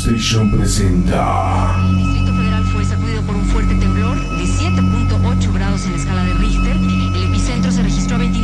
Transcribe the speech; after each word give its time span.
Station 0.00 0.50
presenta. 0.50 1.76
El 1.90 1.96
Distrito 1.98 2.32
Federal 2.32 2.64
fue 2.72 2.84
sacudido 2.86 3.20
por 3.20 3.36
un 3.36 3.44
fuerte 3.44 3.74
temblor 3.74 4.18
de 4.18 4.44
7.8 4.44 5.52
grados 5.52 5.84
en 5.84 5.92
la 5.92 5.98
escala 5.98 6.24
de 6.24 6.32
Richter. 6.34 6.76
El 6.76 7.22
epicentro 7.24 7.70
se 7.70 7.82
registró 7.82 8.16
a 8.16 8.20
29 8.20 8.39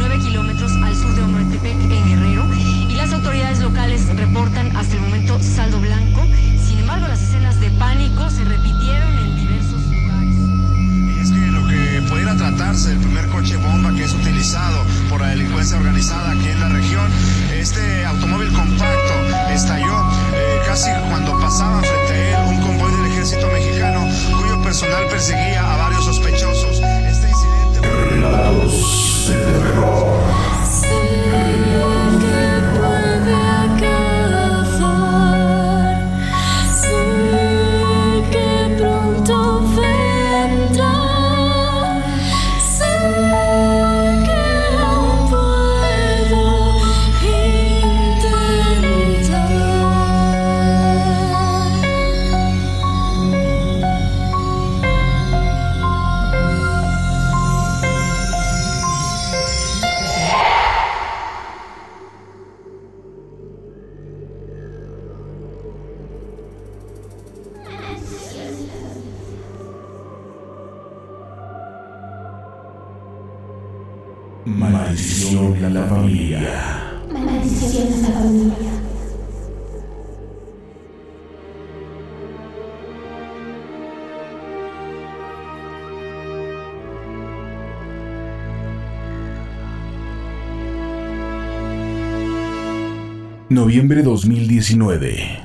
Maldición 74.87 75.57
en 75.57 75.75
la 75.75 75.83
familia. 75.83 77.01
Maldición 77.13 77.93
a 77.93 78.09
la 78.09 78.15
familia. 78.15 78.71
Noviembre 93.49 94.05
2019. 94.05 95.41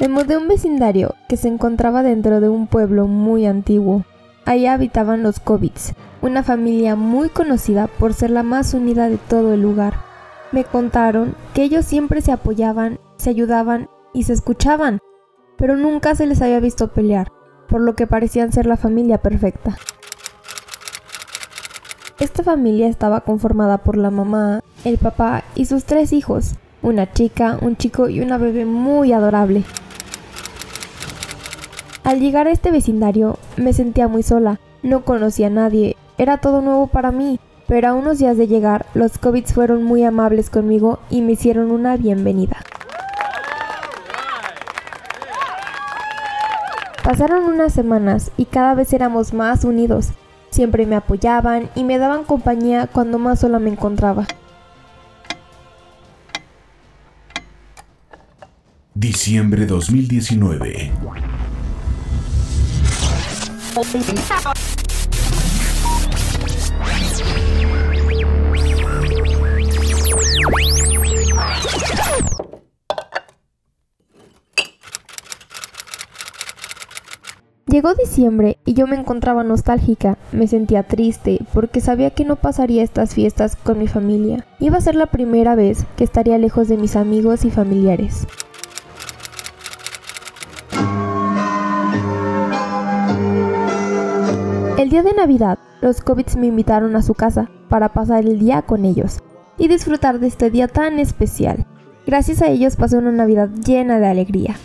Me 0.00 0.08
mudé 0.08 0.38
un 0.38 0.48
vecindario 0.48 1.14
que 1.28 1.36
se 1.36 1.48
encontraba 1.48 2.02
dentro 2.02 2.40
de 2.40 2.48
un 2.48 2.68
pueblo 2.68 3.06
muy 3.06 3.44
antiguo. 3.44 4.06
Ahí 4.46 4.64
habitaban 4.64 5.22
los 5.22 5.40
Kovitz, 5.40 5.92
una 6.22 6.42
familia 6.42 6.96
muy 6.96 7.28
conocida 7.28 7.86
por 7.86 8.14
ser 8.14 8.30
la 8.30 8.42
más 8.42 8.72
unida 8.72 9.10
de 9.10 9.18
todo 9.18 9.52
el 9.52 9.60
lugar. 9.60 10.00
Me 10.52 10.64
contaron 10.64 11.34
que 11.52 11.64
ellos 11.64 11.84
siempre 11.84 12.22
se 12.22 12.32
apoyaban, 12.32 12.98
se 13.18 13.28
ayudaban 13.28 13.90
y 14.14 14.22
se 14.22 14.32
escuchaban, 14.32 15.00
pero 15.58 15.76
nunca 15.76 16.14
se 16.14 16.26
les 16.26 16.40
había 16.40 16.60
visto 16.60 16.88
pelear, 16.88 17.30
por 17.68 17.82
lo 17.82 17.94
que 17.94 18.06
parecían 18.06 18.54
ser 18.54 18.64
la 18.64 18.78
familia 18.78 19.18
perfecta. 19.18 19.76
Esta 22.18 22.42
familia 22.42 22.88
estaba 22.88 23.20
conformada 23.20 23.76
por 23.76 23.98
la 23.98 24.10
mamá, 24.10 24.62
el 24.86 24.96
papá 24.96 25.44
y 25.54 25.66
sus 25.66 25.84
tres 25.84 26.14
hijos, 26.14 26.54
una 26.80 27.12
chica, 27.12 27.58
un 27.60 27.76
chico 27.76 28.08
y 28.08 28.20
una 28.20 28.38
bebé 28.38 28.64
muy 28.64 29.12
adorable. 29.12 29.62
Al 32.04 32.18
llegar 32.18 32.46
a 32.46 32.50
este 32.50 32.70
vecindario 32.70 33.38
me 33.56 33.72
sentía 33.72 34.08
muy 34.08 34.22
sola, 34.22 34.58
no 34.82 35.04
conocía 35.04 35.48
a 35.48 35.50
nadie, 35.50 35.96
era 36.18 36.38
todo 36.38 36.62
nuevo 36.62 36.86
para 36.86 37.12
mí, 37.12 37.38
pero 37.68 37.88
a 37.88 37.94
unos 37.94 38.18
días 38.18 38.36
de 38.36 38.48
llegar 38.48 38.86
los 38.94 39.18
Covits 39.18 39.52
fueron 39.52 39.84
muy 39.84 40.02
amables 40.02 40.50
conmigo 40.50 40.98
y 41.10 41.20
me 41.22 41.32
hicieron 41.32 41.70
una 41.70 41.96
bienvenida. 41.96 42.56
Pasaron 47.04 47.44
unas 47.44 47.72
semanas 47.72 48.30
y 48.36 48.44
cada 48.44 48.74
vez 48.74 48.92
éramos 48.92 49.34
más 49.34 49.64
unidos. 49.64 50.10
Siempre 50.50 50.86
me 50.86 50.96
apoyaban 50.96 51.68
y 51.74 51.84
me 51.84 51.98
daban 51.98 52.24
compañía 52.24 52.86
cuando 52.86 53.18
más 53.18 53.40
sola 53.40 53.58
me 53.58 53.70
encontraba. 53.70 54.26
Diciembre 58.94 59.66
2019. 59.66 60.92
Llegó 77.66 77.94
diciembre 77.94 78.58
y 78.64 78.74
yo 78.74 78.88
me 78.88 78.96
encontraba 78.96 79.44
nostálgica, 79.44 80.18
me 80.32 80.48
sentía 80.48 80.82
triste 80.82 81.38
porque 81.54 81.80
sabía 81.80 82.10
que 82.10 82.24
no 82.24 82.34
pasaría 82.34 82.82
estas 82.82 83.14
fiestas 83.14 83.54
con 83.54 83.78
mi 83.78 83.86
familia. 83.86 84.44
Iba 84.58 84.78
a 84.78 84.80
ser 84.80 84.96
la 84.96 85.06
primera 85.06 85.54
vez 85.54 85.86
que 85.96 86.02
estaría 86.02 86.36
lejos 86.38 86.66
de 86.66 86.76
mis 86.76 86.96
amigos 86.96 87.44
y 87.44 87.50
familiares. 87.50 88.26
El 94.90 95.04
día 95.04 95.12
de 95.12 95.16
Navidad, 95.16 95.60
los 95.82 96.00
Covits 96.00 96.34
me 96.34 96.48
invitaron 96.48 96.96
a 96.96 97.02
su 97.02 97.14
casa 97.14 97.48
para 97.68 97.90
pasar 97.90 98.24
el 98.24 98.40
día 98.40 98.62
con 98.62 98.84
ellos 98.84 99.20
y 99.56 99.68
disfrutar 99.68 100.18
de 100.18 100.26
este 100.26 100.50
día 100.50 100.66
tan 100.66 100.98
especial. 100.98 101.64
Gracias 102.08 102.42
a 102.42 102.48
ellos 102.48 102.74
pasé 102.74 102.98
una 102.98 103.12
Navidad 103.12 103.50
llena 103.64 104.00
de 104.00 104.08
alegría. 104.08 104.56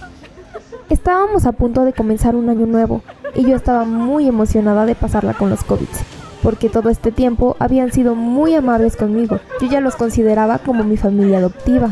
Estábamos 0.90 1.46
a 1.46 1.52
punto 1.52 1.86
de 1.86 1.94
comenzar 1.94 2.36
un 2.36 2.50
año 2.50 2.66
nuevo 2.66 3.04
y 3.36 3.44
yo 3.44 3.56
estaba 3.56 3.86
muy 3.86 4.28
emocionada 4.28 4.88
de 4.88 4.96
pasarla 4.96 5.36
con 5.36 5.52
los 5.52 5.64
Covits, 5.64 6.00
porque 6.42 6.70
todo 6.70 6.90
este 6.90 7.12
tiempo 7.12 7.56
habían 7.60 7.92
sido 7.92 8.16
muy 8.16 8.56
amables 8.56 8.98
conmigo. 8.98 9.40
Yo 9.62 9.68
ya 9.68 9.80
los 9.80 9.96
consideraba 9.96 10.58
como 10.58 10.84
mi 10.84 10.98
familia 10.98 11.38
adoptiva. 11.38 11.92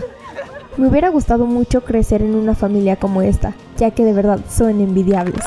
Me 0.78 0.88
hubiera 0.88 1.10
gustado 1.10 1.46
mucho 1.46 1.84
crecer 1.84 2.24
en 2.24 2.34
una 2.34 2.56
familia 2.56 2.96
como 2.96 3.22
esta, 3.22 3.54
ya 3.78 3.92
que 3.92 4.04
de 4.04 4.14
verdad 4.14 4.40
son 4.50 4.82
envidiables. 4.82 5.46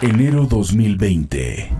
Enero 0.00 0.46
2020. 0.46 1.72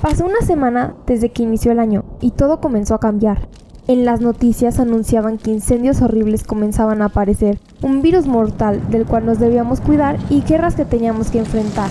Pasó 0.00 0.24
una 0.26 0.40
semana 0.42 0.94
desde 1.06 1.32
que 1.32 1.42
inició 1.42 1.72
el 1.72 1.80
año 1.80 2.04
y 2.20 2.30
todo 2.30 2.60
comenzó 2.60 2.94
a 2.94 3.00
cambiar. 3.00 3.49
En 3.90 4.04
las 4.04 4.20
noticias 4.20 4.78
anunciaban 4.78 5.36
que 5.36 5.50
incendios 5.50 6.00
horribles 6.00 6.44
comenzaban 6.44 7.02
a 7.02 7.06
aparecer, 7.06 7.58
un 7.82 8.02
virus 8.02 8.28
mortal 8.28 8.88
del 8.88 9.04
cual 9.04 9.26
nos 9.26 9.40
debíamos 9.40 9.80
cuidar 9.80 10.16
y 10.30 10.42
guerras 10.42 10.76
que 10.76 10.84
teníamos 10.84 11.32
que 11.32 11.40
enfrentar. 11.40 11.90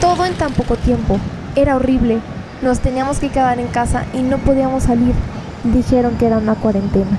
Todo 0.00 0.24
en 0.24 0.32
tan 0.38 0.54
poco 0.54 0.76
tiempo. 0.76 1.18
Era 1.54 1.76
horrible. 1.76 2.20
Nos 2.62 2.80
teníamos 2.80 3.18
que 3.18 3.28
quedar 3.28 3.60
en 3.60 3.66
casa 3.66 4.06
y 4.14 4.22
no 4.22 4.38
podíamos 4.38 4.84
salir. 4.84 5.14
Dijeron 5.64 6.16
que 6.16 6.28
era 6.28 6.38
una 6.38 6.54
cuarentena. 6.54 7.18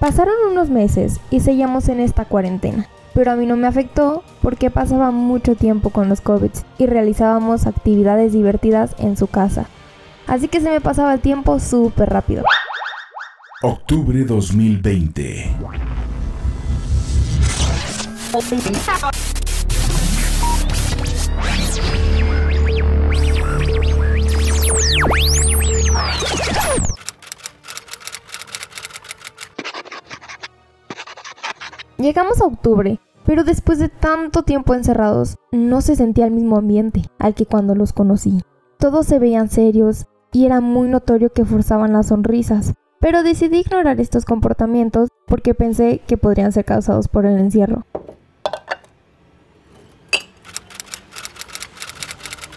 Pasaron 0.00 0.34
unos 0.50 0.70
meses 0.70 1.20
y 1.30 1.38
seguíamos 1.38 1.88
en 1.88 2.00
esta 2.00 2.24
cuarentena, 2.24 2.88
pero 3.14 3.30
a 3.30 3.36
mí 3.36 3.46
no 3.46 3.56
me 3.56 3.68
afectó 3.68 4.24
porque 4.42 4.72
pasaba 4.72 5.12
mucho 5.12 5.54
tiempo 5.54 5.90
con 5.90 6.08
los 6.08 6.20
COVID 6.20 6.50
y 6.78 6.86
realizábamos 6.86 7.68
actividades 7.68 8.32
divertidas 8.32 8.96
en 8.98 9.16
su 9.16 9.28
casa. 9.28 9.68
Así 10.26 10.48
que 10.48 10.60
se 10.60 10.70
me 10.70 10.80
pasaba 10.80 11.14
el 11.14 11.20
tiempo 11.20 11.58
súper 11.60 12.08
rápido. 12.08 12.44
Octubre 13.62 14.24
2020. 14.24 15.56
Llegamos 31.98 32.40
a 32.40 32.46
octubre, 32.46 32.98
pero 33.24 33.44
después 33.44 33.78
de 33.78 33.88
tanto 33.88 34.42
tiempo 34.42 34.74
encerrados, 34.74 35.36
no 35.52 35.80
se 35.80 35.96
sentía 35.96 36.26
el 36.26 36.32
mismo 36.32 36.56
ambiente 36.58 37.02
al 37.18 37.34
que 37.34 37.46
cuando 37.46 37.74
los 37.74 37.92
conocí. 37.92 38.42
Todos 38.78 39.06
se 39.06 39.18
veían 39.18 39.48
serios 39.48 40.06
y 40.34 40.46
era 40.46 40.60
muy 40.60 40.88
notorio 40.88 41.32
que 41.32 41.44
forzaban 41.44 41.92
las 41.92 42.08
sonrisas, 42.08 42.74
pero 42.98 43.22
decidí 43.22 43.60
ignorar 43.60 44.00
estos 44.00 44.24
comportamientos 44.24 45.08
porque 45.26 45.54
pensé 45.54 46.00
que 46.08 46.18
podrían 46.18 46.50
ser 46.50 46.64
causados 46.64 47.06
por 47.06 47.24
el 47.24 47.38
encierro. 47.38 47.86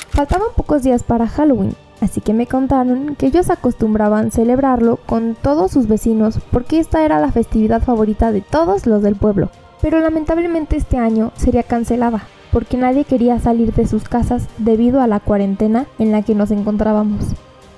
Faltaban 0.10 0.48
pocos 0.56 0.82
días 0.82 1.04
para 1.04 1.28
Halloween, 1.28 1.76
así 2.02 2.20
que 2.20 2.34
me 2.34 2.48
contaron 2.48 3.16
que 3.16 3.28
ellos 3.28 3.52
acostumbraban 3.52 4.32
celebrarlo 4.32 4.98
con 5.06 5.36
todos 5.40 5.72
sus 5.72 5.88
vecinos 5.88 6.40
porque 6.52 6.80
esta 6.80 7.06
era 7.06 7.20
la 7.20 7.32
festividad 7.32 7.84
favorita 7.84 8.32
de 8.32 8.42
todos 8.42 8.88
los 8.88 9.04
del 9.04 9.16
pueblo. 9.16 9.52
Pero 9.84 10.00
lamentablemente 10.00 10.78
este 10.78 10.98
año 10.98 11.32
sería 11.36 11.62
cancelada 11.62 12.24
porque 12.52 12.78
nadie 12.78 13.06
quería 13.06 13.40
salir 13.40 13.72
de 13.76 13.86
sus 13.86 14.06
casas 14.10 14.48
debido 14.58 15.00
a 15.00 15.06
la 15.06 15.20
cuarentena 15.20 15.86
en 16.00 16.12
la 16.12 16.24
que 16.24 16.34
nos 16.34 16.50
encontrábamos. 16.50 17.36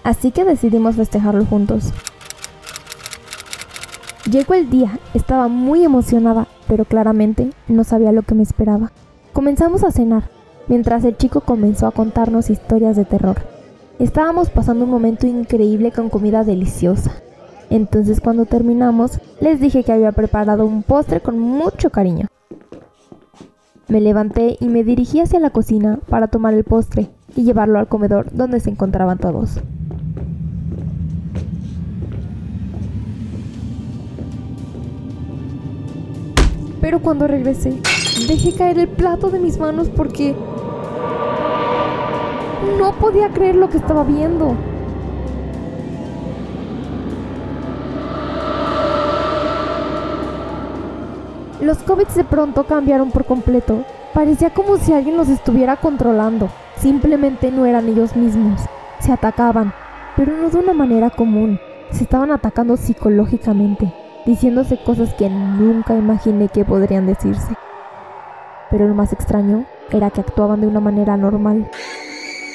Así 0.10 0.32
que 0.32 0.44
decidimos 0.44 0.96
festejarlo 0.96 1.46
juntos. 1.46 1.94
Llegó 4.28 4.56
el 4.56 4.68
día, 4.68 4.98
estaba 5.14 5.48
muy 5.48 5.84
emocionada, 5.84 6.48
pero 6.68 6.84
claramente 6.84 7.52
no 7.68 7.84
sabía 7.84 8.12
lo 8.12 8.24
que 8.24 8.34
me 8.34 8.42
esperaba. 8.42 8.92
Comenzamos 9.34 9.84
a 9.84 9.92
cenar, 9.92 10.24
mientras 10.68 11.04
el 11.06 11.16
chico 11.16 11.42
comenzó 11.42 11.86
a 11.86 11.92
contarnos 11.92 12.50
historias 12.50 12.96
de 12.96 13.06
terror. 13.06 13.38
Estábamos 14.00 14.50
pasando 14.50 14.86
un 14.86 14.90
momento 14.90 15.28
increíble 15.28 15.92
con 15.92 16.10
comida 16.10 16.44
deliciosa. 16.44 17.12
Entonces 17.70 18.20
cuando 18.20 18.46
terminamos, 18.46 19.20
les 19.40 19.60
dije 19.60 19.84
que 19.84 19.92
había 19.92 20.12
preparado 20.12 20.66
un 20.66 20.82
postre 20.82 21.22
con 21.22 21.38
mucho 21.38 21.92
cariño. 21.92 22.26
Me 23.88 24.02
levanté 24.02 24.58
y 24.60 24.70
me 24.70 24.84
dirigí 24.84 25.20
hacia 25.20 25.40
la 25.40 25.52
cocina 25.52 26.00
para 26.10 26.30
tomar 26.30 26.56
el 26.56 26.64
postre 26.64 27.12
y 27.36 27.44
llevarlo 27.44 27.78
al 27.78 27.88
comedor 27.88 28.34
donde 28.34 28.60
se 28.60 28.72
encontraban 28.72 29.20
todos. 29.20 29.60
Pero 36.82 37.00
cuando 37.02 37.28
regresé, 37.28 37.80
dejé 38.28 38.54
caer 38.54 38.80
el 38.80 38.88
plato 38.88 39.30
de 39.30 39.40
mis 39.40 39.58
manos 39.60 39.90
porque 39.90 40.36
no 42.78 42.94
podía 42.94 43.30
creer 43.30 43.56
lo 43.56 43.70
que 43.70 43.78
estaba 43.78 44.04
viendo. 44.04 44.56
Los 51.62 51.80
COVID 51.80 52.08
de 52.08 52.24
pronto 52.24 52.64
cambiaron 52.64 53.12
por 53.12 53.26
completo. 53.26 53.84
Parecía 54.14 54.50
como 54.50 54.78
si 54.78 54.94
alguien 54.94 55.18
los 55.18 55.28
estuviera 55.28 55.76
controlando. 55.76 56.50
Simplemente 56.78 57.52
no 57.52 57.66
eran 57.66 57.90
ellos 57.90 58.16
mismos. 58.16 58.62
Se 59.00 59.12
atacaban, 59.12 59.74
pero 60.16 60.38
no 60.38 60.50
de 60.50 60.58
una 60.58 60.74
manera 60.74 61.10
común. 61.10 61.60
Se 61.92 62.04
estaban 62.04 62.32
atacando 62.32 62.78
psicológicamente, 62.78 63.94
diciéndose 64.26 64.82
cosas 64.84 65.14
que 65.14 65.30
nunca 65.30 65.96
imaginé 65.96 66.50
que 66.50 66.66
podrían 66.66 67.06
decirse. 67.06 67.54
Pero 68.70 68.88
lo 68.88 68.94
más 68.94 69.14
extraño 69.14 69.66
era 69.92 70.12
que 70.12 70.22
actuaban 70.22 70.62
de 70.62 70.68
una 70.68 70.80
manera 70.80 71.18
normal. 71.18 71.70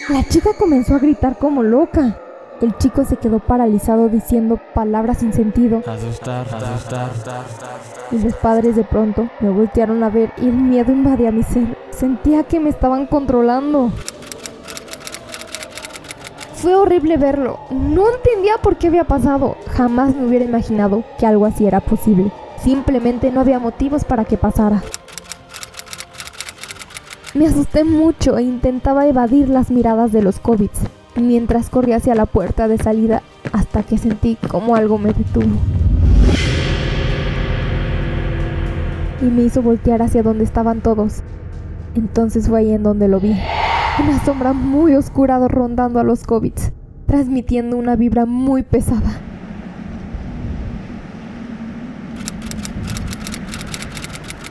La 0.08 0.22
chica 0.24 0.50
comenzó 0.58 0.94
a 0.94 0.98
gritar 0.98 1.38
como 1.38 1.62
loca. 1.62 2.18
El 2.60 2.76
chico 2.78 3.04
se 3.04 3.16
quedó 3.16 3.40
paralizado 3.40 4.08
diciendo 4.08 4.60
palabras 4.74 5.18
sin 5.18 5.32
sentido. 5.32 5.82
Asustar, 5.86 6.46
asustar. 6.54 7.10
Y 8.12 8.18
los 8.18 8.34
padres 8.34 8.76
de 8.76 8.84
pronto 8.84 9.28
me 9.40 9.50
voltearon 9.50 10.02
a 10.04 10.10
ver 10.10 10.32
y 10.36 10.48
el 10.48 10.54
miedo 10.54 10.92
invadía 10.92 11.32
mi 11.32 11.42
ser. 11.42 11.76
Sentía 11.90 12.44
que 12.44 12.60
me 12.60 12.70
estaban 12.70 13.06
controlando. 13.06 13.90
Fue 16.64 16.74
horrible 16.76 17.18
verlo. 17.18 17.58
No 17.70 18.06
entendía 18.08 18.56
por 18.56 18.76
qué 18.78 18.86
había 18.86 19.04
pasado. 19.04 19.58
Jamás 19.76 20.16
me 20.16 20.26
hubiera 20.26 20.46
imaginado 20.46 21.04
que 21.18 21.26
algo 21.26 21.44
así 21.44 21.66
era 21.66 21.80
posible. 21.80 22.32
Simplemente 22.56 23.30
no 23.30 23.40
había 23.42 23.58
motivos 23.58 24.06
para 24.06 24.24
que 24.24 24.38
pasara. 24.38 24.82
Me 27.34 27.46
asusté 27.46 27.84
mucho 27.84 28.38
e 28.38 28.44
intentaba 28.44 29.06
evadir 29.06 29.50
las 29.50 29.70
miradas 29.70 30.10
de 30.10 30.22
los 30.22 30.40
COVID 30.40 30.70
mientras 31.16 31.68
corría 31.68 31.96
hacia 31.96 32.14
la 32.14 32.24
puerta 32.24 32.66
de 32.66 32.78
salida 32.78 33.22
hasta 33.52 33.82
que 33.82 33.98
sentí 33.98 34.38
como 34.48 34.74
algo 34.74 34.96
me 34.96 35.12
detuvo. 35.12 35.58
Y 39.20 39.26
me 39.26 39.42
hizo 39.42 39.60
voltear 39.60 40.00
hacia 40.00 40.22
donde 40.22 40.44
estaban 40.44 40.80
todos. 40.80 41.16
Entonces 41.94 42.48
fue 42.48 42.60
ahí 42.60 42.72
en 42.72 42.84
donde 42.84 43.08
lo 43.08 43.20
vi. 43.20 43.36
Una 43.96 44.24
sombra 44.24 44.52
muy 44.52 44.96
oscura 44.96 45.38
rondando 45.46 46.00
a 46.00 46.02
los 46.02 46.24
COVID, 46.24 46.52
transmitiendo 47.06 47.76
una 47.76 47.94
vibra 47.94 48.26
muy 48.26 48.64
pesada. 48.64 49.20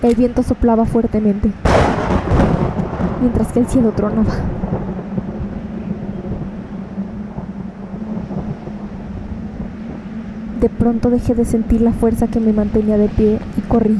El 0.01 0.15
viento 0.15 0.43
soplaba 0.43 0.85
fuertemente, 0.85 1.51
mientras 3.19 3.51
que 3.51 3.59
el 3.59 3.67
cielo 3.67 3.91
tronaba. 3.91 4.33
De 10.61 10.69
pronto 10.69 11.09
dejé 11.09 11.35
de 11.35 11.43
sentir 11.43 11.81
la 11.81 11.91
fuerza 11.91 12.27
que 12.27 12.39
me 12.39 12.53
mantenía 12.53 12.97
de 12.97 13.09
pie 13.09 13.39
y 13.57 13.61
corrí. 13.61 13.99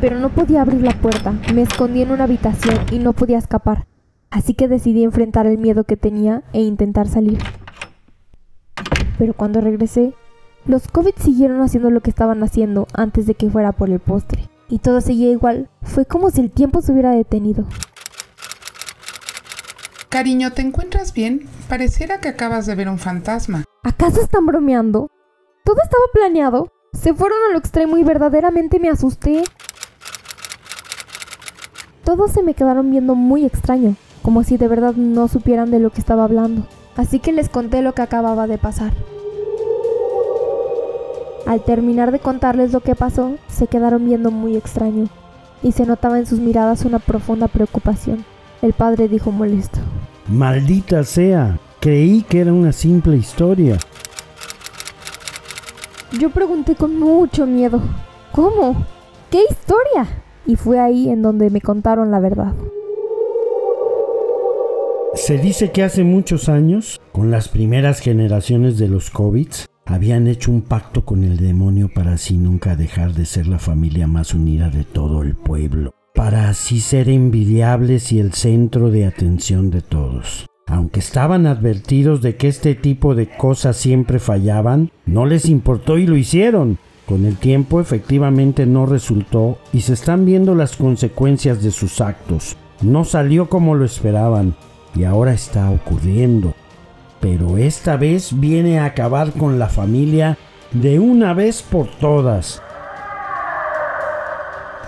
Pero 0.00 0.20
no 0.20 0.28
podía 0.28 0.62
abrir 0.62 0.82
la 0.82 0.92
puerta, 0.92 1.34
me 1.52 1.62
escondí 1.62 2.02
en 2.02 2.12
una 2.12 2.24
habitación 2.24 2.76
y 2.92 3.00
no 3.00 3.12
podía 3.12 3.38
escapar. 3.38 3.86
Así 4.34 4.54
que 4.54 4.66
decidí 4.66 5.04
enfrentar 5.04 5.46
el 5.46 5.58
miedo 5.58 5.84
que 5.84 5.96
tenía 5.96 6.42
e 6.52 6.60
intentar 6.60 7.06
salir. 7.06 7.38
Pero 9.16 9.32
cuando 9.32 9.60
regresé, 9.60 10.12
los 10.66 10.88
COVID 10.88 11.14
siguieron 11.16 11.60
haciendo 11.60 11.88
lo 11.90 12.00
que 12.00 12.10
estaban 12.10 12.42
haciendo 12.42 12.88
antes 12.94 13.26
de 13.26 13.36
que 13.36 13.48
fuera 13.48 13.70
por 13.70 13.90
el 13.90 14.00
postre. 14.00 14.50
Y 14.68 14.80
todo 14.80 15.00
seguía 15.00 15.30
igual. 15.30 15.70
Fue 15.82 16.04
como 16.04 16.30
si 16.30 16.40
el 16.40 16.50
tiempo 16.50 16.82
se 16.82 16.90
hubiera 16.90 17.12
detenido. 17.12 17.64
Cariño, 20.08 20.50
¿te 20.50 20.62
encuentras 20.62 21.14
bien? 21.14 21.48
Pareciera 21.68 22.20
que 22.20 22.26
acabas 22.26 22.66
de 22.66 22.74
ver 22.74 22.88
un 22.88 22.98
fantasma. 22.98 23.62
¿Acaso 23.84 24.20
están 24.20 24.46
bromeando? 24.46 25.12
Todo 25.62 25.76
estaba 25.80 26.04
planeado. 26.12 26.72
Se 26.92 27.14
fueron 27.14 27.38
a 27.48 27.52
lo 27.52 27.58
extremo 27.58 27.98
y 27.98 28.02
verdaderamente 28.02 28.80
me 28.80 28.88
asusté. 28.88 29.44
Todos 32.02 32.32
se 32.32 32.42
me 32.42 32.54
quedaron 32.54 32.90
viendo 32.90 33.14
muy 33.14 33.44
extraño, 33.44 33.94
como 34.24 34.42
si 34.42 34.56
de 34.56 34.68
verdad 34.68 34.94
no 34.94 35.28
supieran 35.28 35.70
de 35.70 35.78
lo 35.80 35.90
que 35.90 36.00
estaba 36.00 36.24
hablando. 36.24 36.66
Así 36.96 37.18
que 37.18 37.30
les 37.30 37.50
conté 37.50 37.82
lo 37.82 37.92
que 37.92 38.00
acababa 38.00 38.46
de 38.46 38.56
pasar. 38.56 38.94
Al 41.46 41.62
terminar 41.62 42.10
de 42.10 42.20
contarles 42.20 42.72
lo 42.72 42.80
que 42.80 42.94
pasó, 42.94 43.36
se 43.48 43.66
quedaron 43.66 44.06
viendo 44.06 44.30
muy 44.30 44.56
extraño, 44.56 45.08
y 45.62 45.72
se 45.72 45.84
notaba 45.84 46.18
en 46.18 46.24
sus 46.24 46.40
miradas 46.40 46.86
una 46.86 47.00
profunda 47.00 47.48
preocupación. 47.48 48.24
El 48.62 48.72
padre 48.72 49.08
dijo 49.08 49.30
molesto. 49.30 49.78
Maldita 50.26 51.04
sea, 51.04 51.58
creí 51.78 52.22
que 52.22 52.40
era 52.40 52.52
una 52.54 52.72
simple 52.72 53.18
historia. 53.18 53.76
Yo 56.18 56.30
pregunté 56.30 56.76
con 56.76 56.98
mucho 56.98 57.44
miedo, 57.44 57.82
¿cómo? 58.32 58.86
¿Qué 59.30 59.42
historia? 59.50 60.22
Y 60.46 60.56
fue 60.56 60.80
ahí 60.80 61.10
en 61.10 61.20
donde 61.20 61.50
me 61.50 61.60
contaron 61.60 62.10
la 62.10 62.20
verdad. 62.20 62.54
Se 65.14 65.38
dice 65.38 65.70
que 65.70 65.84
hace 65.84 66.02
muchos 66.02 66.48
años, 66.48 67.00
con 67.12 67.30
las 67.30 67.48
primeras 67.48 68.00
generaciones 68.00 68.78
de 68.78 68.88
los 68.88 69.10
COVIDs, 69.10 69.68
habían 69.86 70.26
hecho 70.26 70.50
un 70.50 70.60
pacto 70.60 71.04
con 71.04 71.22
el 71.22 71.36
demonio 71.36 71.88
para 71.88 72.14
así 72.14 72.36
nunca 72.36 72.74
dejar 72.74 73.14
de 73.14 73.24
ser 73.24 73.46
la 73.46 73.60
familia 73.60 74.08
más 74.08 74.34
unida 74.34 74.70
de 74.70 74.82
todo 74.82 75.22
el 75.22 75.36
pueblo, 75.36 75.94
para 76.14 76.48
así 76.48 76.80
ser 76.80 77.08
envidiables 77.08 78.10
y 78.10 78.18
el 78.18 78.32
centro 78.32 78.90
de 78.90 79.06
atención 79.06 79.70
de 79.70 79.82
todos. 79.82 80.46
Aunque 80.66 80.98
estaban 80.98 81.46
advertidos 81.46 82.20
de 82.20 82.34
que 82.36 82.48
este 82.48 82.74
tipo 82.74 83.14
de 83.14 83.28
cosas 83.28 83.76
siempre 83.76 84.18
fallaban, 84.18 84.90
no 85.06 85.26
les 85.26 85.46
importó 85.46 85.96
y 85.96 86.06
lo 86.06 86.16
hicieron. 86.16 86.78
Con 87.06 87.24
el 87.24 87.36
tiempo 87.36 87.80
efectivamente 87.80 88.66
no 88.66 88.84
resultó 88.84 89.58
y 89.72 89.82
se 89.82 89.92
están 89.92 90.24
viendo 90.24 90.56
las 90.56 90.76
consecuencias 90.76 91.62
de 91.62 91.70
sus 91.70 92.00
actos. 92.00 92.56
No 92.82 93.04
salió 93.04 93.48
como 93.48 93.76
lo 93.76 93.84
esperaban 93.84 94.56
y 94.94 95.04
ahora 95.04 95.32
está 95.32 95.70
ocurriendo. 95.70 96.54
Pero 97.20 97.56
esta 97.56 97.96
vez 97.96 98.38
viene 98.38 98.78
a 98.78 98.86
acabar 98.86 99.32
con 99.32 99.58
la 99.58 99.68
familia 99.68 100.36
de 100.72 100.98
una 100.98 101.32
vez 101.34 101.62
por 101.62 101.86
todas. 101.86 102.62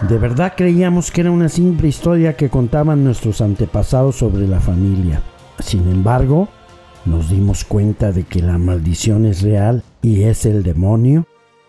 De 0.09 0.19
verdad 0.19 0.53
creíamos 0.57 1.11
que 1.11 1.23
era 1.23 1.31
una 1.31 1.49
simple 1.49 1.89
historia 1.89 2.37
que 2.37 2.51
contaban 2.51 3.03
nuestros 3.03 3.41
antepasados 3.41 4.17
sobre 4.17 4.47
la 4.47 4.61
familia. 4.61 5.23
Sin 5.59 5.89
embargo, 5.91 6.49
nos 7.07 7.31
dimos 7.31 7.65
cuenta 7.65 8.13
de 8.13 8.25
que 8.25 8.43
la 8.43 8.59
maldición 8.59 9.25
es 9.25 9.41
real 9.41 9.83
y 10.03 10.25
es 10.25 10.45
el 10.45 10.63
demonio 10.63 11.27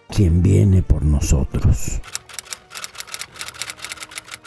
quien 0.09 0.41
viene 0.41 0.81
por 0.81 1.03
nosotros. 1.03 2.01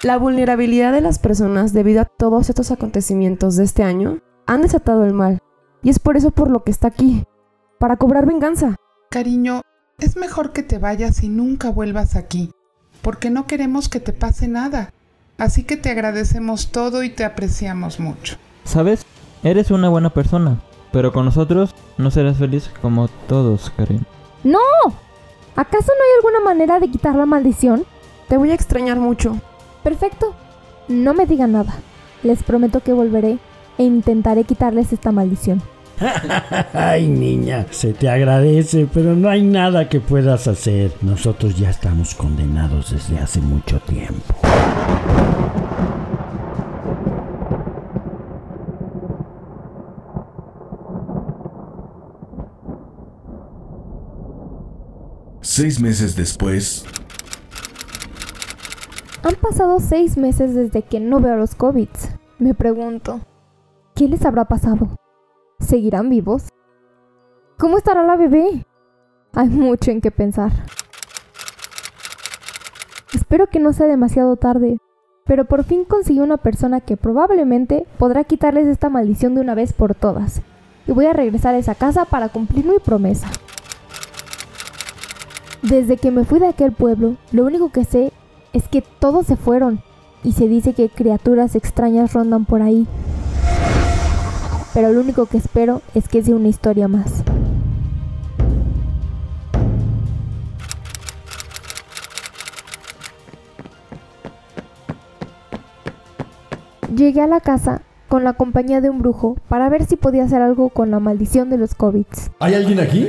La 0.02 0.16
vulnerabilidad 0.16 0.92
de 0.95 1.02
las 1.02 1.19
personas 1.19 1.75
debido 1.75 2.00
a 2.00 2.04
todos 2.07 2.49
estos 2.49 2.71
acontecimientos 2.71 3.57
de 3.57 3.64
este 3.64 3.83
año 3.83 4.21
han 4.47 4.62
desatado 4.62 5.04
el 5.04 5.12
mal. 5.12 5.40
Y 5.83 5.90
es 5.90 5.99
por 5.99 6.16
eso 6.16 6.30
por 6.30 6.49
lo 6.49 6.64
que 6.64 6.71
está 6.71 6.88
aquí, 6.88 7.25
para 7.78 7.99
cobrar 7.99 8.25
venganza. 8.25 8.76
Cariño, 9.11 9.61
es 9.99 10.16
mejor 10.16 10.52
que 10.52 10.62
te 10.62 10.78
vayas 10.78 11.23
y 11.23 11.28
nunca 11.28 11.71
vuelvas 11.71 12.16
aquí, 12.16 12.50
porque 13.02 13.28
no 13.28 13.47
queremos 13.47 13.90
que 13.90 14.00
te 14.00 14.14
pase 14.14 14.49
nada. 14.49 14.95
Así 15.37 15.64
que 15.64 15.76
te 15.76 15.90
agradecemos 15.90 16.73
todo 16.73 17.02
y 17.02 17.11
te 17.11 17.26
apreciamos 17.26 18.00
mucho. 18.00 18.38
¿Sabes? 18.64 19.04
Eres 19.42 19.71
una 19.71 19.90
buena 19.90 20.09
persona, 20.09 20.62
pero 20.92 21.12
con 21.12 21.26
nosotros 21.26 21.75
no 21.99 22.11
serás 22.11 22.38
feliz 22.38 22.71
como 22.80 23.09
todos, 23.28 23.71
Karim. 23.76 24.04
¡No! 24.45 24.61
¿Acaso 25.57 25.88
no 25.88 26.04
hay 26.04 26.16
alguna 26.16 26.40
manera 26.40 26.80
de 26.80 26.90
quitar 26.90 27.16
la 27.16 27.26
maldición? 27.26 27.85
Te 28.28 28.38
voy 28.38 28.50
a 28.50 28.54
extrañar 28.54 28.99
mucho. 28.99 29.38
Perfecto. 29.83 30.35
No 30.89 31.15
me 31.15 31.27
digan 31.27 31.53
nada. 31.53 31.75
Les 32.23 32.43
prometo 32.43 32.81
que 32.81 32.93
volveré 32.93 33.39
e 33.79 33.85
intentaré 33.85 34.45
quitarles 34.45 34.93
esta 34.93 35.13
maldición. 35.13 35.63
Ay, 36.73 37.07
niña, 37.09 37.67
se 37.71 37.93
te 37.93 38.09
agradece, 38.09 38.89
pero 38.93 39.15
no 39.15 39.29
hay 39.29 39.43
nada 39.43 39.89
que 39.89 40.01
puedas 40.01 40.49
hacer. 40.49 40.93
Nosotros 41.03 41.57
ya 41.57 41.71
estamos 41.71 42.15
condenados 42.15 42.91
desde 42.93 43.19
hace 43.19 43.41
mucho 43.41 43.81
tiempo. 43.81 44.35
Seis 55.43 55.81
meses 55.81 56.17
después, 56.17 56.85
Han 59.23 59.35
pasado 59.35 59.81
seis 59.81 60.17
meses 60.17 60.55
desde 60.55 60.81
que 60.81 60.99
no 60.99 61.21
veo 61.21 61.35
a 61.35 61.37
los 61.37 61.55
COVIDs. 61.55 62.09
Me 62.39 62.55
pregunto, 62.55 63.21
¿qué 63.95 64.09
les 64.09 64.25
habrá 64.25 64.47
pasado? 64.47 64.97
¿Seguirán 65.59 66.09
vivos? 66.09 66.49
¿Cómo 67.59 67.77
estará 67.77 68.03
la 68.03 68.17
bebé? 68.17 68.65
Hay 69.35 69.50
mucho 69.50 69.91
en 69.91 70.00
qué 70.00 70.11
pensar. 70.11 70.50
Espero 73.12 73.49
que 73.49 73.61
no 73.61 73.75
sea 73.75 73.87
demasiado 73.87 74.37
tarde, 74.37 74.79
pero 75.27 75.45
por 75.45 75.65
fin 75.65 75.85
conseguí 75.85 76.21
una 76.21 76.39
persona 76.39 76.81
que 76.81 76.97
probablemente 76.97 77.87
podrá 77.99 78.25
quitarles 78.25 78.69
esta 78.69 78.89
maldición 78.89 79.35
de 79.35 79.43
una 79.43 79.55
vez 79.55 79.75
por 79.75 79.95
todas. 79.95 80.41
Y 80.87 80.93
voy 80.93 81.05
a 81.05 81.12
regresar 81.12 81.55
a 81.55 81.59
esa 81.59 81.75
casa 81.75 82.07
para 82.07 82.31
cumplir 82.31 82.65
mi 82.65 82.79
promesa. 82.79 83.29
Desde 85.61 85.99
que 85.99 86.11
me 86.11 86.25
fui 86.25 86.39
de 86.39 86.49
aquel 86.49 86.73
pueblo, 86.73 87.17
lo 87.33 87.45
único 87.45 87.71
que 87.71 87.85
sé 87.85 88.15
es 88.52 88.69
que 88.69 88.83
todos 88.83 89.26
se 89.26 89.37
fueron 89.37 89.80
y 90.23 90.33
se 90.33 90.49
dice 90.49 90.75
que 90.75 90.88
criaturas 90.88 91.54
extrañas 91.54 92.12
rondan 92.12 92.45
por 92.45 92.62
ahí. 92.62 92.87
Pero 94.75 94.92
lo 94.92 95.00
único 95.00 95.26
que 95.26 95.38
espero 95.38 95.83
es 95.95 96.09
que 96.09 96.23
sea 96.23 96.37
una 96.37 96.49
historia 96.49 96.88
más. 96.88 97.23
Llegué 106.95 107.21
a 107.21 107.26
la 107.26 107.40
casa 107.40 107.83
con 108.09 108.25
la 108.25 108.33
compañía 108.33 108.80
de 108.80 108.90
un 108.90 108.99
brujo 108.99 109.37
para 109.49 109.69
ver 109.69 109.85
si 109.87 109.97
podía 109.97 110.25
hacer 110.25 110.42
algo 110.42 110.69
con 110.69 110.90
la 110.90 110.99
maldición 110.99 111.49
de 111.49 111.57
los 111.57 111.75
COVIDs. 111.75 112.30
¿hay 112.40 112.54
alguien 112.54 112.80
aquí? 112.80 113.09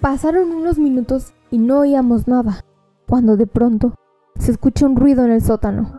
Pasaron 0.00 0.50
unos 0.50 0.78
minutos 0.78 1.32
y 1.50 1.58
no 1.58 1.80
oíamos 1.80 2.26
nada, 2.26 2.64
cuando 3.06 3.36
de 3.36 3.46
pronto 3.46 3.94
se 4.42 4.50
escucha 4.50 4.86
un 4.86 4.96
ruido 4.96 5.24
en 5.24 5.30
el 5.30 5.42
sótano. 5.42 5.98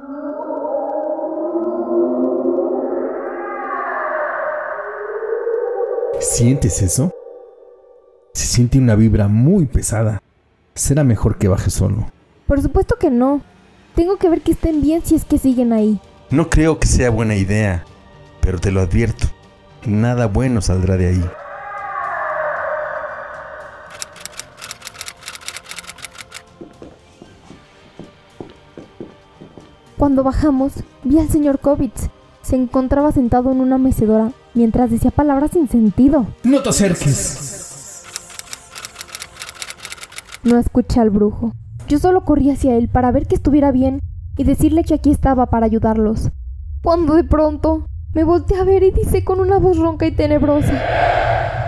¿Sientes 6.20 6.82
eso? 6.82 7.14
Se 8.34 8.46
siente 8.46 8.78
una 8.78 8.96
vibra 8.96 9.28
muy 9.28 9.66
pesada. 9.66 10.22
Será 10.76 11.04
mejor 11.04 11.38
que 11.38 11.48
baje 11.48 11.70
solo. 11.70 12.08
Por 12.48 12.62
supuesto 12.62 12.96
que 13.00 13.10
no. 13.10 13.42
Tengo 13.96 14.18
que 14.18 14.30
ver 14.30 14.42
que 14.42 14.52
estén 14.52 14.82
bien 14.82 15.02
si 15.06 15.16
es 15.16 15.24
que 15.24 15.38
siguen 15.38 15.72
ahí. 15.72 16.00
No 16.30 16.50
creo 16.50 16.80
que 16.80 16.88
sea 16.88 17.10
buena 17.12 17.36
idea, 17.36 17.86
pero 18.42 18.60
te 18.60 18.72
lo 18.72 18.82
advierto. 18.82 19.28
Nada 19.86 20.26
bueno 20.28 20.62
saldrá 20.62 20.98
de 20.98 21.08
ahí. 21.08 21.24
Cuando 30.13 30.29
bajamos, 30.29 30.74
vi 31.03 31.17
al 31.17 31.27
señor 31.27 31.58
Kovitz. 31.58 32.10
Se 32.43 32.55
encontraba 32.55 33.12
sentado 33.12 33.51
en 33.51 33.60
una 33.60 33.79
mecedora 33.79 34.32
mientras 34.53 34.91
decía 34.91 35.10
palabras 35.10 35.50
sin 35.53 35.67
sentido. 35.67 36.27
No 36.43 36.62
te 36.62 36.70
acerques. 36.70 38.03
No 40.43 40.60
escuché 40.60 41.00
al 41.00 41.10
brujo. 41.10 41.53
Yo 41.88 41.98
solo 41.98 42.25
corrí 42.25 42.51
hacia 42.51 42.75
él 42.75 42.89
para 42.89 43.12
ver 43.12 43.25
que 43.25 43.34
estuviera 43.34 43.72
bien 43.72 44.01
y 44.38 44.43
decirle 44.43 44.84
que 44.84 44.93
aquí 44.93 45.10
estaba 45.10 45.48
para 45.48 45.65
ayudarlos. 45.65 46.29
Cuando 46.84 47.15
de 47.15 47.24
pronto 47.24 47.88
me 48.13 48.24
volteé 48.24 48.60
a 48.60 48.65
ver 48.65 48.84
y 48.84 48.91
dice 48.91 49.24
con 49.24 49.39
una 49.39 49.58
voz 49.58 49.79
ronca 49.79 50.05
y 50.05 50.12
tenebrosa. 50.12 50.79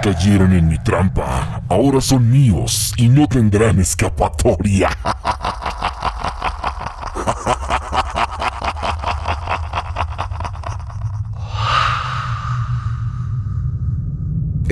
Cayeron 0.04 0.54
en 0.54 0.68
mi 0.68 0.78
trampa. 0.84 1.64
Ahora 1.68 2.00
son 2.00 2.30
míos 2.30 2.94
y 2.96 3.08
no 3.08 3.28
tendrán 3.28 3.80
escapatoria. 3.80 4.90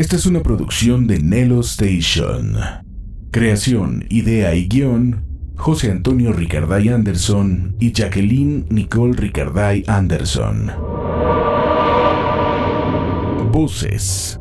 Esta 0.03 0.17
es 0.17 0.25
una 0.25 0.43
producción 0.43 1.07
de 1.07 1.19
Nelo 1.19 1.61
Station. 1.61 2.57
Creación, 3.31 4.05
idea 4.09 4.53
y 4.53 4.67
guion, 4.67 5.23
José 5.55 5.91
Antonio 5.91 6.33
Ricarday 6.33 6.89
Anderson 6.89 7.77
y 7.79 7.93
Jacqueline 7.93 8.65
Nicole 8.67 9.13
Ricarday 9.13 9.85
Anderson. 9.87 10.71
Voces. 13.53 14.37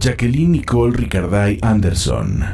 Jacqueline 0.00 0.50
Nicole 0.50 0.96
Ricarday 0.96 1.60
Anderson. 1.62 2.44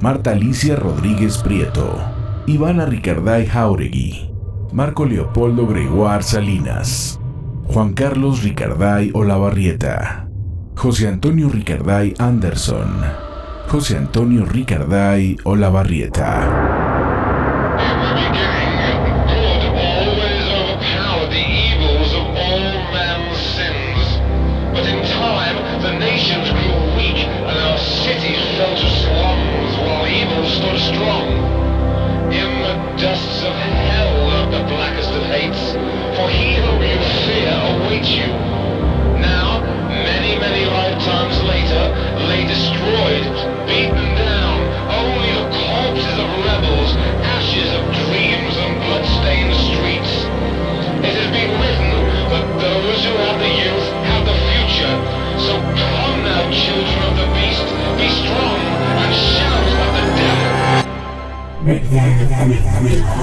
Marta 0.00 0.30
Alicia 0.30 0.76
Rodríguez 0.76 1.36
Prieto. 1.36 2.00
Ivana 2.46 2.86
Ricarday 2.86 3.46
Jauregui. 3.46 4.30
Marco 4.72 5.04
Leopoldo 5.04 5.66
Gregoire 5.66 6.22
Salinas. 6.22 7.20
Juan 7.66 7.92
Carlos 7.92 8.42
Ricarday 8.42 9.10
Olavarrieta. 9.12 10.27
José 10.78 11.08
Antonio 11.08 11.48
Ricarday 11.48 12.14
Anderson. 12.18 13.02
José 13.68 13.96
Antonio 13.96 14.44
Ricarday 14.46 15.36
Olavarrieta. 15.42 16.87
Strong 62.56 62.86
and 62.86 63.17